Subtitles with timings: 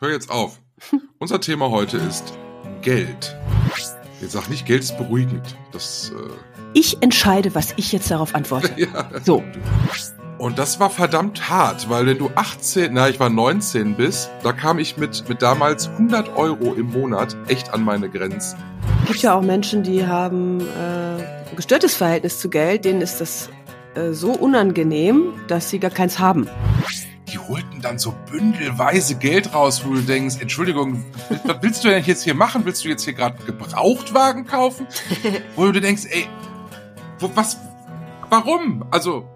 [0.00, 0.60] hör jetzt auf.
[1.18, 2.34] Unser Thema heute ist
[2.82, 3.36] Geld.
[4.20, 5.56] Jetzt sag nicht, Geld ist beruhigend.
[5.72, 6.32] Das, äh
[6.74, 8.70] ich entscheide, was ich jetzt darauf antworte.
[8.76, 9.10] ja.
[9.24, 9.42] So.
[10.38, 14.52] Und das war verdammt hart, weil wenn du 18, na, ich war 19 bist, da
[14.52, 18.56] kam ich mit, mit damals 100 Euro im Monat echt an meine Grenzen.
[19.02, 23.20] Es gibt ja auch Menschen, die haben äh, ein gestörtes Verhältnis zu Geld, denen ist
[23.20, 23.50] das
[23.94, 26.48] äh, so unangenehm, dass sie gar keins haben
[27.28, 31.04] die holten dann so bündelweise Geld raus, wo du denkst, Entschuldigung,
[31.44, 32.64] was willst du denn jetzt hier machen?
[32.64, 34.86] Willst du jetzt hier gerade Gebrauchtwagen kaufen?
[35.56, 36.28] wo du denkst, ey,
[37.18, 37.58] wo, was,
[38.28, 38.84] warum?
[38.90, 39.26] Also,